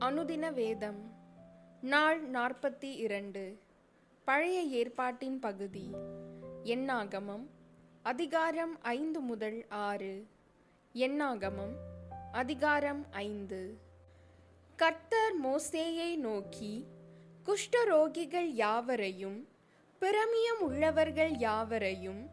[0.00, 1.12] அனுதின வேதம்
[1.80, 3.60] நாள் நாற்பத்தி இரண்டு
[4.24, 5.90] பழைய ஏற்பாட்டின் பகுதி
[6.64, 7.50] எண்ணாகமம்
[8.02, 10.26] அதிகாரம் ஐந்து முதல் ஆறு.
[10.92, 11.76] எண்ணாகமம்
[12.32, 13.78] அதிகாரம் ஐந்து.
[14.76, 16.86] கர்த்தர் மோசேயை நோக்கி
[17.46, 19.48] குஷ்டரோகிகள் யாவரையும்
[20.00, 22.30] பிரமியம் உள்ளவர்கள் யாவரையும்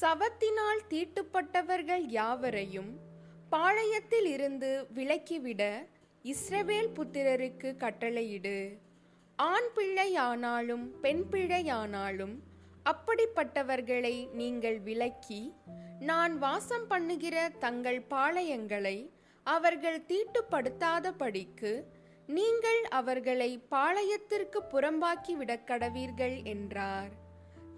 [0.00, 2.98] சவத்தினால் தீட்டுப்பட்டவர்கள் யாவரையும்
[3.50, 5.86] பாளையத்தில் இருந்து விலக்கிவிட
[6.24, 8.78] இஸ்ரவேல் புத்திரருக்கு கட்டளையிடு.
[9.36, 12.38] ஆண் பிள்ளையானாலும் பெண் பிள்ளையானாலும்
[12.84, 15.54] அப்படிப்பட்டவர்களை நீங்கள் விலக்கி
[16.00, 19.10] நான் வாசம் பண்ணுகிற தங்கள் பாளையங்களை
[19.42, 21.84] அவர்கள் தீட்டுப்படுத்தாதபடிக்கு
[22.26, 27.10] நீங்கள் அவர்களை பாளையத்திற்கு புறம்பாக்கி விடக் கடவீர்கள் என்றார்.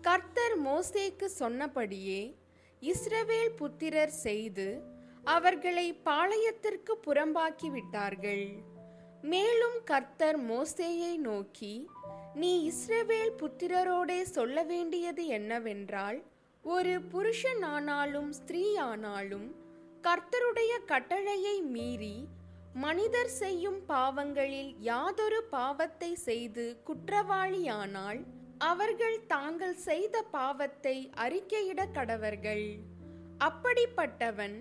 [0.03, 2.37] கர்த்தர் மோசேக்கு சொன்னபடியே
[2.81, 4.95] இஸ்ரவேல் புத்திரர் செய்து
[5.27, 8.47] அவர்களை பாளையத்திற்கு புறம்பாக்கி விட்டார்கள்
[9.23, 11.91] மேலும் கர்த்தர் மோசேயை நோக்கி
[12.35, 16.23] நீ இஸ்ரவேல் புத்திரரோடே சொல்ல வேண்டியது என்னவென்றால்
[16.63, 19.49] ஒரு புருஷனானாலும் ஸ்திரீயானாலும்
[20.03, 22.29] கர்த்தருடைய கட்டளையை மீறி
[22.75, 28.21] மனிதர் செய்யும் பாவங்களில் யாதொரு பாவத்தை செய்து குற்றவாளியானால்
[28.59, 32.67] அவர்கள் தாங்கள் செய்த பாவத்தை அறிக்கையிட கடவர்கள்.
[33.39, 34.57] அப்படிப்பட்டவன்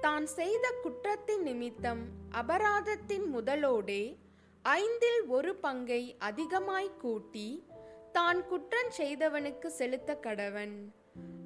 [0.00, 4.16] தான் செய்த குற்றத்தின் நிமித்தம் அபராதத்தின் முதலோடே
[4.62, 7.66] ஐந்தில் ஒரு பங்கை அதிகமாய் கூட்டி
[8.12, 10.92] தான் குற்றம் செய்தவனுக்கு செலுத்த கடவன்.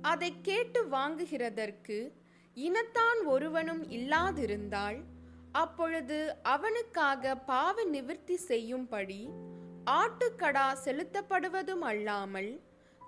[0.01, 2.13] அதை கேட்டு வாங்குகிறதற்கு
[2.57, 5.01] இனத்தான் ஒருவனும் இல்லாதிருந்தால்
[5.53, 9.29] அப்பொழுது அவனுக்காக பாவ நிவிற்த்தி செய்யும்படி
[9.91, 12.63] ஆட்டுக்கடா செலுத்தப்படுவதும் அல்லாமல்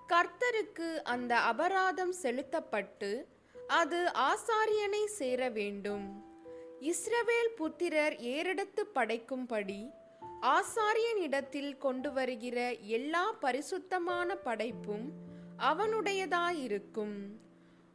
[0.09, 3.29] கர்த்தருக்கு அந்த அபராதம் செலுத்தப்பட்டு
[3.67, 6.25] அது ஆசாரியனை சேர வேண்டும்.
[6.81, 9.91] இஸ்ரவேல் புத்திரர் ஏறெடுத்து படைக்கும்படி
[10.43, 15.13] ஆசாரியனிடத்தில் கொண்டு வருகிற எல்லா பரிசுத்தமான படைப்பும்
[15.59, 17.29] அவனுடையதாயிருக்கும்.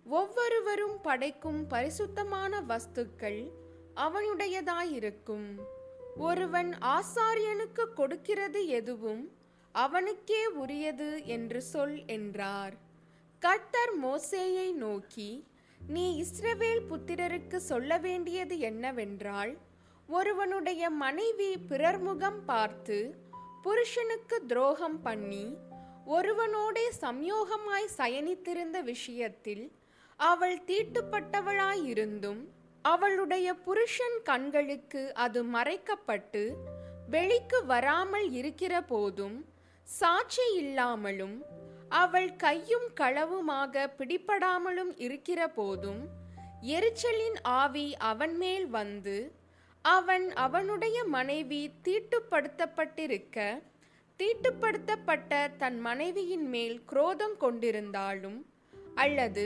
[0.06, 3.50] ஒவ்வொருவரும் படைக்கும் பரிசுத்தமான வஸ்துக்கள்
[3.96, 5.60] அவனுடையதாயிருக்கும்.
[6.18, 9.32] ஒருவன் ஆசாரியனுக்கு கொடுக்கிறது எதுவும்
[9.72, 12.74] அவனுக்கே உரியது என்று சொல் என்றார்.
[13.40, 15.46] கர்த்தர் மோசேயை நோக்கி
[15.90, 19.52] நீ இஸ்ரவேல் புத்திரருக்கு சொல்ல வேண்டியது என்னவென்றால்
[20.10, 22.98] ஒருவனுடைய மனைவி பிறர் முகம் பார்த்து
[23.62, 25.46] புருஷனுக்கு துரோகம் பண்ணி
[26.08, 29.66] ஒருவனோடே சம்யோகமாய் சயனித்திருந்த விஷயத்தில்
[30.20, 32.42] அவள் தீட்டுப்பட்டவளாயிருந்தும்
[32.86, 36.44] அவளுடைய புருஷன் கண்களுக்கு அது மறைக்கப்பட்டு
[37.10, 39.38] வெளிக்கு வராமல் இருக்கிற போதும்
[39.88, 41.38] சாட்சி இல்லாமலும்
[41.92, 46.02] அவள் கையும் களவுமாக பிடிபடாமலும் இருக்கிற போதும்
[46.72, 49.18] எரிச்சலின் ஆவி அவன் மேல் வந்து
[49.86, 53.38] அவன் அவனுடைய மனைவி தீட்டுப்படுத்தப்பட்டிருக்க
[54.20, 58.40] தீட்டுப்படுத்தப்பட்ட தன் மனைவியின் மேல் குரோதம் கொண்டிருந்தாலும்
[58.96, 59.46] அல்லது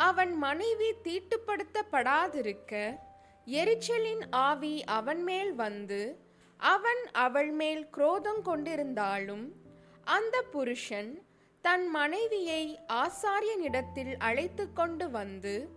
[0.00, 2.72] அவன் மனைவி தீட்டுப்படுத்தப்படாதிருக்க
[3.46, 6.00] எரிச்சலின் ஆவி அவன் மேல் வந்து
[6.60, 9.44] அவன் அவள் மேல் குரோதம் கொண்டிருந்தாலும்
[10.08, 11.10] அந்த புருஷன்
[11.66, 15.68] தன் மனைவியை ஆசாரியனிடத்தில் அழைத்து கொண்டு வந்து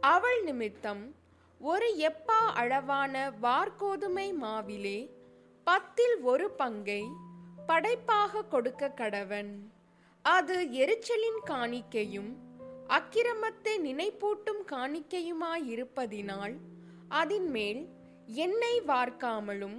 [0.00, 1.14] அவள் நிமித்தம்
[1.58, 5.10] ஒரு எப்பா அளவான வார்கோதுமை மாவிலே
[5.64, 7.06] பத்தில் ஒரு பங்கை
[7.66, 9.52] படைப்பாக கொடுக்க கடவன்.
[10.22, 12.32] அது எரிச்சலின் காணிக்கையும்
[12.86, 16.56] அக்கிரமத்தை நினைப்பூட்டும் காணிக்கையுமாயிருப்பதினால்
[17.08, 17.88] அதன் மேல்
[18.26, 19.78] எண்ணெய் வார்க்காமலும்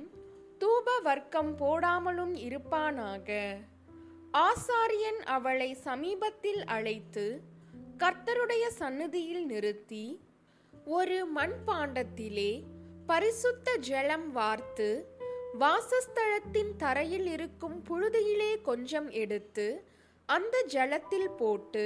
[0.60, 3.58] தூப வர்க்கம் போடாமலும் இருப்பானாக?
[4.40, 7.26] ஆசாரியன் அவளை சமீபத்தில் அழைத்து
[7.98, 10.06] கர்த்தருடைய சந்நிதியில் நிறுத்தி
[10.92, 12.52] ஒரு மண்பாண்டத்திலே
[13.06, 14.90] பரிசுத்த ஜலம் வார்த்து
[15.60, 19.68] வாசஸ்தலத்தின் தரையில் இருக்கும் புழுதியிலே கொஞ்சம் எடுத்து
[20.30, 21.86] அந்த ஜலத்தில் போட்டு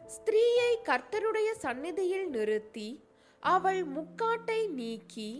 [0.00, 2.88] ஸ்திரீயை கர்த்தருடைய சந்நிதியில் நிறுத்தி
[3.42, 5.30] அவள் முக்காட்டை நீக்கி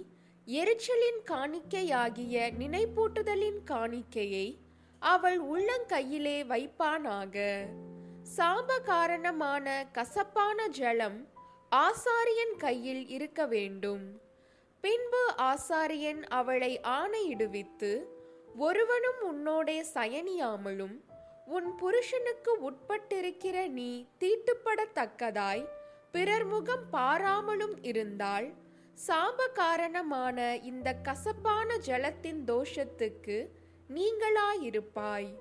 [0.46, 4.46] எரிச்சலின் காணிக்கையாகிய நினைப்பூட்டுதலின் காணிக்கையை
[5.04, 7.36] அவள் உள்ளங்கையிலே வைப்பானாக.
[8.36, 11.18] சாப காரணமான கசப்பான ஜலம்
[11.72, 14.04] ஆசாரியன் கையில் இருக்க வேண்டும்.
[14.84, 17.92] பின்பு ஆசாரியன் அவளை ஆணையிடுவித்து
[18.56, 20.96] ஒருவனும் உன்னோடே சயனியாமலும்
[21.46, 23.90] உன் புருஷனுக்கு உட்பட்டிருக்கிற நீ
[24.20, 25.64] தீட்டுப்படத்தக்கதாய்
[26.10, 28.48] பிறர் முகம் பாராமலும் இருந்தால்
[29.06, 33.36] சாப காரணமான இந்த கசப்பான ஜலத்தின் தோஷத்துக்கு
[33.88, 35.34] நீங்களாயிருப்பாய்.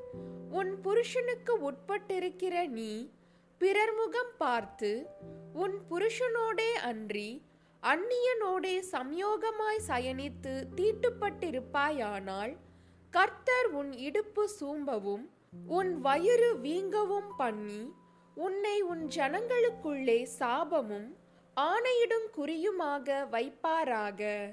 [0.50, 3.12] உன் புருஷனுக்கு உட்பட்டிருக்கிற நீ
[3.58, 5.08] பிறர் முகம் பார்த்து
[5.54, 7.46] உன் புருஷனோடே அன்றி
[7.84, 12.58] அந்நியனோடே சம்யோகமாய் சயனித்து தீட்டுப்பட்டிருப்பாயானால்
[13.10, 15.30] கர்த்தர் உன் இடுப்பு சூம்பவும்
[15.68, 17.94] உன் வயிறு வீங்கவும் பண்ணி
[18.36, 21.16] உன்னை உன் ஜனங்களுக்குள்ளே சாபமும்
[21.58, 24.50] ஆணையிடும் குறியுமாக வைப்பாராக.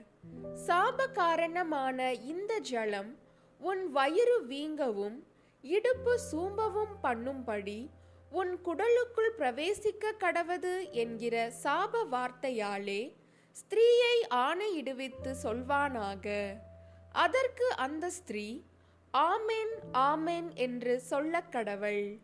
[0.66, 3.18] சாப காரணமான இந்த ஜலம்
[3.60, 5.18] உன் வயிறு வீங்கவும்
[5.62, 7.88] இடுப்பு சூம்பவும் பண்ணும்படி
[8.30, 13.12] உன் குடலுக்குள் பிரவேசிக்க கடவது என்கிற சாப வார்த்தையாலே
[13.56, 16.56] ஸ்திரீயை ஆணையிடுவித்து சொல்வானாக.
[17.12, 18.62] அதற்கு அந்த ஸ்திரீ
[19.10, 22.18] ஆமென் ஆமென் என்று சொல்லக் கடவள்.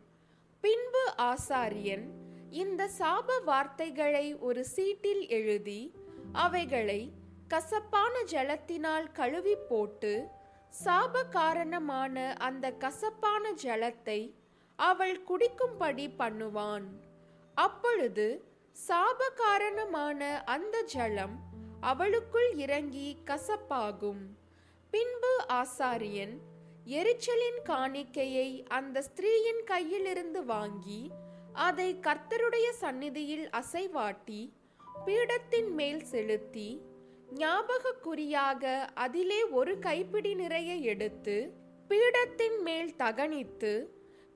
[0.61, 2.05] பின்பு ஆசாரியன்
[2.49, 5.93] இந்த சாப வார்த்தைகளை ஒரு சீட்டில் எழுதி
[6.31, 7.11] அவைகளை
[7.47, 10.27] கசப்பான ஜலத்தினால் கழுவி போட்டு
[10.73, 12.15] சாப காரணமான
[12.47, 14.19] அந்த கசப்பான ஜலத்தை
[14.79, 16.85] அவள் குடிக்கும்படி பண்ணுவான்.
[17.57, 18.27] அப்பொழுது
[18.75, 21.35] சாப காரணமான அந்த ஜலம்
[21.81, 24.21] அவளுக்குள் இறங்கி கசப்பாகும்.
[24.93, 26.35] பின்பு ஆசாரியன்
[26.99, 31.01] எரிச்சலின் காணிக்கையை அந்த ஸ்திரீயின் கையிலிருந்து வாங்கி
[31.67, 34.41] அதை கர்த்தருடைய சந்நிதியில் அசைவாட்டி
[35.05, 36.69] பீடத்தின் மேல் செலுத்தி
[37.31, 41.53] ஞாபகக்குறியாக அதிலே ஒரு கைப்பிடி நிறைய எடுத்து
[41.89, 43.89] பீடத்தின் மேல் தகனித்து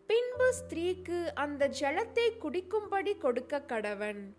[0.08, 4.34] பின்பு ஸ்திரீக்கு அந்த ஜலத்தை குடிக்கும்படி கொடுக்க கடவன்.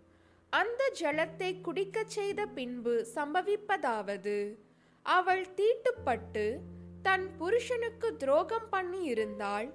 [0.49, 4.57] அந்த ஜலத்தை குடிக்கச் செய்த பின்பு சம்பவிப்பதாவது
[5.01, 6.59] அவள் தீட்டுப்பட்டு
[7.03, 9.73] தன் புருஷனுக்கு துரோகம் பண்ணி இருந்தால்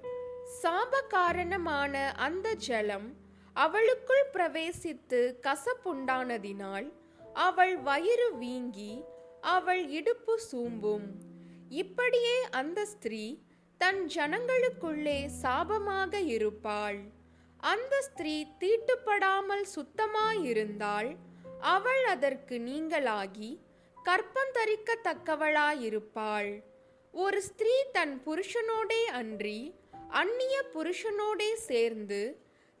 [0.63, 3.15] சாப காரணமான அந்த ஜலம்
[3.53, 6.93] அவளுக்குள் பிரவேசித்து கசப்புண்டானதினால்
[7.33, 9.03] அவள் வயிறு வீங்கி
[9.41, 11.07] அவள் இடுப்பு சூம்பும்.
[11.69, 13.37] இப்படியே அந்த ஸ்திரீ
[13.77, 17.11] தன் ஜனங்களுக்குள்ளே சாபமாக இருப்பாள்.
[17.63, 21.17] அந்த ஸ்திரீ தீட்டுப்படாமல் சுத்தமாயிருந்தால்
[21.59, 23.59] அவள் அதற்கு நீங்களாகி
[24.05, 26.63] கற்பந்தரிக்கத்தக்கவளாயிருப்பாள்
[27.11, 29.75] ஒரு ஸ்திரீ தன் புருஷனோடே அன்றி
[30.09, 32.37] அந்நிய புருஷனோடே சேர்ந்து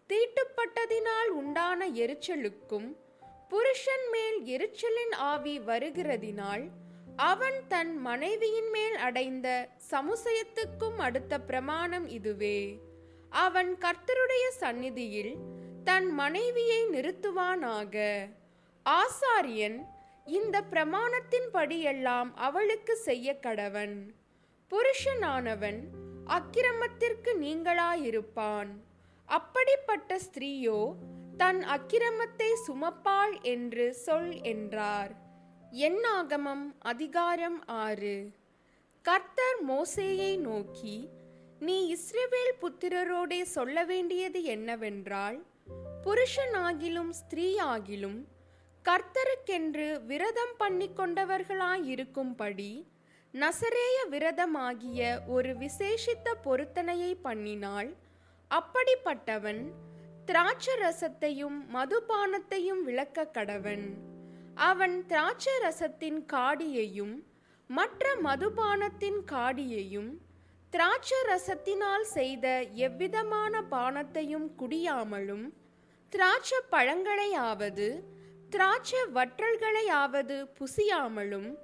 [0.09, 2.95] தீட்டுப்பட்டதினால் உண்டான எரிச்சலுக்கும்
[3.49, 6.69] புருஷன் மேல் எரிச்சலின் ஆவி வருகிறதினால்
[7.15, 12.79] அவன் தன் மனைவியின் மேல் அடைந்த சமுசயத்துக்கும் அடுத்த பிரமாணம் இதுவே.
[13.29, 15.35] அவன் கர்த்தருடைய சந்நிதியில்
[15.83, 17.95] தன் மனைவியை நிறுத்துவானாக.
[18.85, 19.77] ஆசாரியன்
[20.25, 23.95] இந்த பிரமாணத்தின்படியெல்லாம் அவளுக்கு செய்ய கடவன்.
[24.71, 25.79] புருஷனானவன்
[26.25, 28.67] அக்கிரமத்திற்கு நீங்களாயிருப்பான்.
[29.25, 30.93] அப்படிப்பட்ட ஸ்திரீயோ
[31.39, 35.11] தன் அக்கிரமத்தை சுமப்பாள் என்று சொல் என்றார்.
[35.71, 38.15] என் ஆகமம் அதிகாரம் ஆறு.
[39.05, 40.95] கர்த்தர் மோசேயை நோக்கி
[41.61, 45.37] நீ இஸ்ரவேல் புத்திரரோடே சொல்ல வேண்டியது என்னவென்றால்
[46.03, 48.19] புருஷனாகிலும் ஸ்திரீயாகிலும்
[48.85, 52.71] கர்த்தருக்கென்று விரதம் பண்ணி கொண்டவர்களாயிருக்கும்படி
[53.33, 57.89] நசரேய விரதமாகிய ஒரு விசேஷித்த பொருத்தனையை பண்ணினால்
[58.51, 59.61] அப்படிப்பட்டவன்
[60.29, 63.97] திராட்சரசத்தையும் மதுபானத்தையும் விளக்க கடவன்.
[64.55, 67.23] அவன் திராட்சரசத்தின் காடியையும்
[67.67, 70.19] மற்ற மதுபானத்தின் காடியையும்
[70.73, 75.53] திராட்சரசத்தினால் செய்த எவ்விதமான பானத்தையும் குடியாமலும்
[76.09, 78.03] திராட்சை பழங்களையாவது
[78.49, 81.57] திராட்சை வற்றல்களையாவது புசியாமலும்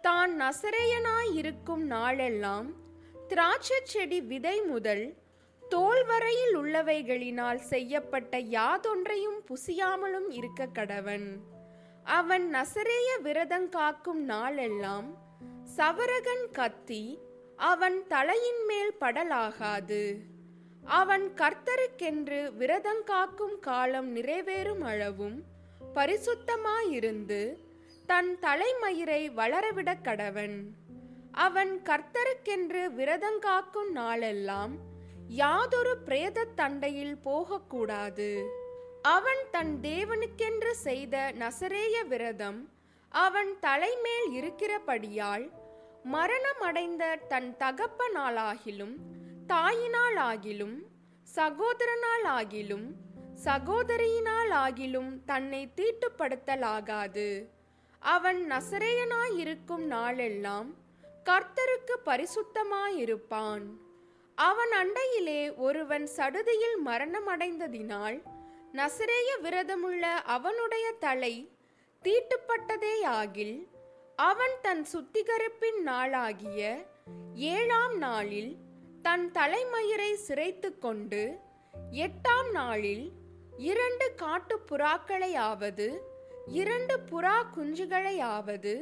[0.00, 2.74] தான் நசரையனாயிருக்கும் நாளெல்லாம்
[3.28, 5.16] திராட்சைச் செடி விதை முதல்
[5.68, 11.36] தோல்வரையில் உள்ளவைகளினால் செய்யப்பட்ட யாதொன்றையும் புசியாமலும் இருக்க கடவன்.
[12.04, 15.14] அவன் நசரேய விரதம் காக்கும் நாளெல்லாம்
[15.76, 17.18] சவரகன் கத்தி
[17.56, 20.16] அவன் தலையின் மேல் படலாகாது.
[20.84, 25.42] அவன் கர்த்தருக்கென்று விரதம் காக்கும் காலம் நிறைவேறும் அளவும்
[25.94, 27.56] பரிசுத்தமாயிருந்து
[28.06, 30.62] தன் தலைமயிரை வளரவிடக் கடவன்.
[31.32, 34.94] அவன் கர்த்தருக்கென்று விரதம் காக்கும் நாளெல்லாம்
[35.28, 38.50] யாதொரு பிரேத தண்டையில் போகக்கூடாது.
[39.02, 42.70] அவன் தன் தேவனுக்கென்று செய்த நசரேய விரதம்
[43.08, 45.50] அவன் தலைமேல் இருக்கிறபடியால்
[46.12, 48.96] மரணமடைந்த தன் தகப்பனாலாகிலும்
[49.46, 50.86] தாயினாலாகிலும்
[51.36, 52.94] சகோதரனாலாகிலும்
[53.44, 57.46] சகோதரியினாலாகிலும் தன்னை தீட்டுப்படுத்தலாகாது.
[57.98, 60.74] அவன் நசரேயனாயிருக்கும் நாளெல்லாம்
[61.24, 63.66] கர்த்தருக்கு பரிசுத்தமாயிருப்பான்.
[64.38, 68.18] அவன் அண்டையிலே ஒருவன் சடுதியில் மரணமடைந்ததினால்
[68.72, 71.34] நசரேய விரதமுள்ள அவனுடைய தலை
[72.02, 73.56] தீட்டுப்பட்டதேயாகில்
[74.18, 76.60] அவன் தன் சுத்திகரிப்பின் நாளாகிய
[77.50, 78.52] ஏழாம் நாளில்
[79.02, 81.22] தன் தலைமயிரை சிரைத்து கொண்டு
[82.00, 83.06] எட்டாம் நாளில்
[83.62, 85.88] இரண்டு காட்டு புறாக்களையாவது
[86.54, 88.74] இரண்டு புறா குஞ்சுகளையாவது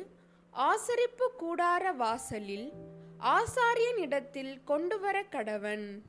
[0.54, 2.68] ஆசரிப்பு கூடார வாசலில்
[3.24, 6.02] ஆசாரியன் இடத்தில் கொண்டு வர கடவன்.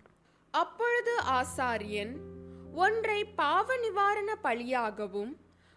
[0.51, 2.13] அப்பொழுது ஆசாரியன்
[2.73, 5.33] ஒன்றை பாவ நிவாரண பலியாகவும்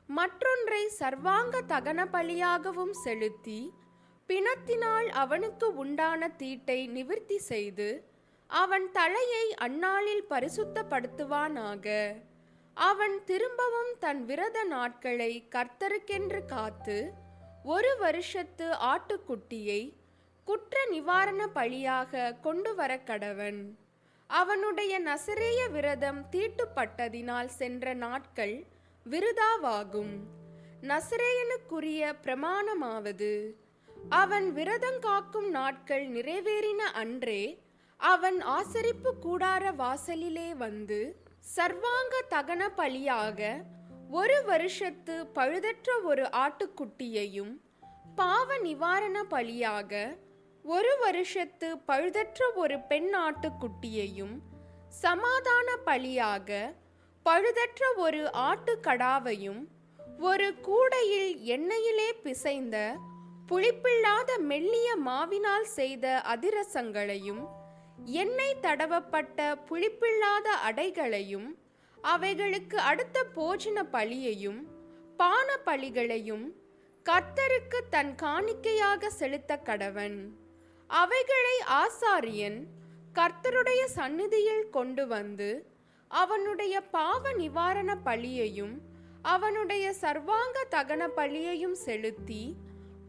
[0.07, 3.73] மற்றொன்றை சர்வாங்க தகன பலியாகவும் செலுத்தி
[4.29, 8.11] பிணத்தினால் அவனுக்கு உண்டான தீட்டை நிவிற்த்தி செய்து
[8.47, 12.15] அவன் தலையை அந்நாளில் பரிசுத்தப்படுத்துவானாக.
[12.75, 17.13] அவன் திரும்பவும் தன் விரத நாட்களை கர்த்தருக்கென்று காத்து
[17.63, 19.97] ஒரு வருஷத்து ஆட்டுக்குட்டியை
[20.49, 23.59] குற்ற நிவாரண பழியாக கொண்டு வர கடவன்
[24.27, 28.55] அவனுடைய நசரேய விரதம் தீட்டுப்பட்டதினால் சென்ற நாட்கள்
[29.07, 30.15] விருதாவாகும்.
[30.83, 33.33] நசரேயனுக்குரிய பிரமாணமாவது.
[34.11, 37.43] அவன் விரதம் காக்கும் நாட்கள் நிறைவேறின அன்றே
[37.97, 41.01] அவன் ஆசரிப்பு கூடார வாசலிலே வந்து
[41.57, 43.41] சர்வாங்க தகன பலியாக
[44.11, 47.53] ஒரு வருஷத்து பழுதற்ற ஒரு ஆட்டுக்குட்டியையும்
[48.17, 49.93] பாவ நிவாரண பலியாக
[50.65, 54.39] ஒரு வருஷத்து பழுதற்ற ஒரு பெண் ஆட்டுக்குட்டியையும்
[55.03, 56.75] சமாதான பலியாக
[57.27, 59.63] பழுதற்ற ஒரு ஆட்டுக்கடாவையும்
[60.19, 62.77] ஒரு கூடையில் எண்ணெயிலே பிசைந்த
[63.49, 67.43] புளிப்பில்லாத மெல்லிய மாவினால் செய்த அதிரசங்களையும்
[68.05, 71.59] எண்ணெய் தடவப்பட்ட புளிப்பில்லாத அடைகளையும்
[72.03, 74.61] அவைகளுக்கு அடுத்த போஜன பலியையும்
[75.17, 76.47] பான பலிகளையும்
[77.07, 80.19] கர்த்தருக்கு தன் காணிக்கையாக செலுத்த கடவன்.
[80.89, 82.59] அவைகளை ஆசாரியன்
[83.15, 85.49] கர்த்தருடைய சந்நிதியில் கொண்டு வந்து
[86.09, 88.75] அவனுடைய பாவ நிவாரண பழியையும்
[89.23, 92.57] அவனுடைய சர்வாங்க தகன பழியையும் செலுத்தி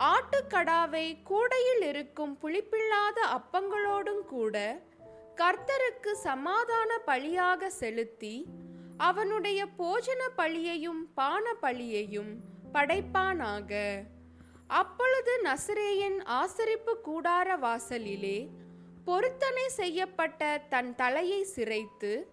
[0.03, 4.79] ஆட்டுக்கடாவை கூடையில் இருக்கும் புளிப்பில்லாத அப்பங்களோடும் கூட
[5.35, 8.45] கர்த்தருக்கு சமாதான பழியாக செலுத்தி
[8.97, 12.31] அவனுடைய போஜன பழியையும் பான பழியையும்
[12.73, 13.71] படைப்பானாக.
[14.69, 18.47] அப்பொழுது நசரேயன் ஆசரிப்பு கூடார வாசலிலே
[19.05, 22.27] பொருத்தனை செய்யப்பட்ட தன் தலையை சிரைத்து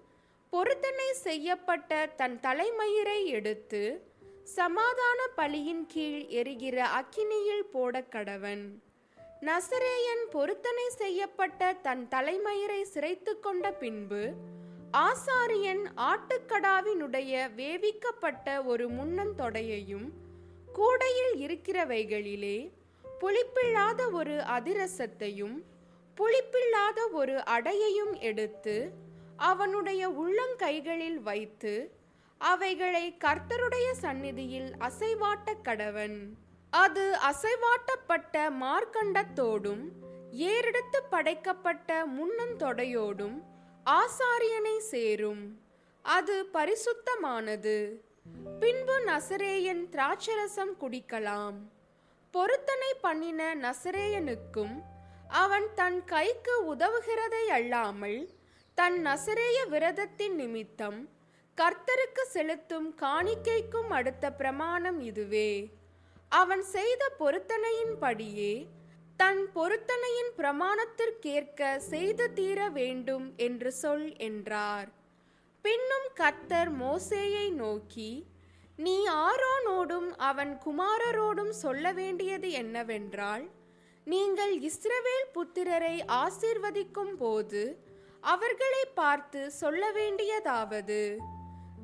[0.51, 4.11] பொருத்தனை செய்யப்பட்ட தன் தலைமயிரை எடுத்து
[4.43, 8.79] சமாதான பலியின் கீழ் எரிகிற அக்கினியில் போட கடவன்.
[9.41, 14.33] நசரேயன் பொருத்தனை செய்யப்பட்ட தன் தலைமயிரை சிரைத்து கொண்ட பின்பு
[14.93, 20.09] ஆசாரியன் ஆட்டுக்கடாவினுடைய வேவிக்கப்பட்ட ஒரு முன்னந்தொடையையும்
[20.79, 22.57] கூடையில் இருக்கிறவைகளிலே
[23.21, 25.57] புளிப்பில்லாத ஒரு அதிரசத்தையும்
[26.17, 28.75] புளிப்பில்லாத ஒரு அடையையும் எடுத்து
[29.37, 31.75] அவனுடைய உள்ளங்கைகளில் வைத்து
[32.39, 36.19] அவைகளை கர்த்தருடைய சந்நிதியில் அசைவாட்ட கடவன்.
[36.71, 39.85] அது அசைவாட்டப்பட்ட மார்க்கண்டத்தோடும்
[40.31, 43.39] ஏறெடுத்து படைக்கப்பட்ட முன்னந்தொடையோடும்
[43.87, 45.61] ஆசாரியனை சேரும்.
[46.03, 47.77] அது பரிசுத்தமானது.
[48.61, 51.59] பின்பு நசரேயன் திராட்சரசம் குடிக்கலாம்.
[52.35, 54.75] பொருத்தனை பண்ணின நசரேயனுக்கும்
[55.43, 58.21] அவன் தன் கைக்கு உதவுகிறதை அல்லாமல்
[58.75, 60.99] தன் நசரேய விரதத்தின் நிமித்தம்
[61.59, 65.51] கர்த்தருக்கு செலுத்தும் காணிக்கைக்கும் அடுத்த பிரமாணம் இதுவே.
[66.29, 68.53] அவன் செய்த பொருத்தனையின்படியே
[69.17, 74.89] தன் பொருத்தனையின் பிரமாணத்திற்கேற்க செய்து தீர வேண்டும் என்று சொல் என்றார்.
[75.67, 78.27] பின்னும் கர்த்தர் மோசேயை நோக்கி
[78.77, 83.51] நீ ஆரோனோடும் அவன் குமாரரோடும் சொல்ல வேண்டியது என்னவென்றால்
[84.05, 87.85] நீங்கள் இஸ்ரவேல் புத்திரரை ஆசீர்வதிக்கும் போது
[88.21, 91.19] அவர்களை பார்த்து சொல்ல வேண்டியதாவது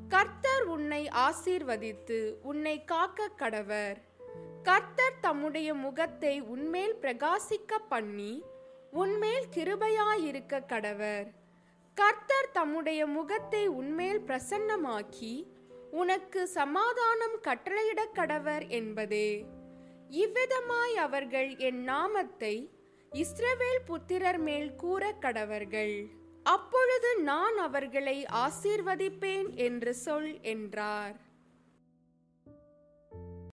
[0.07, 4.01] கர்த்தர் உன்னை ஆசீர்வதித்து உன்னை காக்க கடவர்.
[4.63, 8.43] கர்த்தர் தம்முடைய முகத்தை உன்மேல் பிரகாசிக்க பண்ணி
[8.91, 11.41] உன்மேல் கிருபையாயிருக்க கடவர்.
[11.95, 15.43] கர்த்தர் தம்முடைய முகத்தை உன்மேல் பிரசன்னமாக்கி
[15.91, 19.45] உனக்கு சமாதானம் கட்டளையிடக் கடவர் என்பதே.
[20.09, 22.69] இவ்விதமாய் அவர்கள் என் நாமத்தை
[23.11, 26.05] இஸ்ரவேல் புத்திரர் மேல் கூற கடவர்கள்.
[26.43, 31.22] அப்பொழுது நான் அவர்களை ஆசீர்வதிப்பேன் என்று சொல் என்றார்.